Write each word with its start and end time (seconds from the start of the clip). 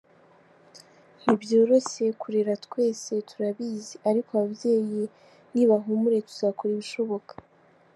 Ntibyoroshye 1.21 2.05
kurera 2.21 2.53
twese 2.65 3.11
turabizi 3.29 3.93
ariko 4.09 4.29
ababyeyi 4.37 5.01
nibahumure 5.53 6.17
tuzakora 6.27 6.71
ibishoboka”. 6.75 7.33